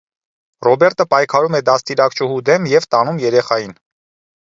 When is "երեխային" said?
3.29-3.81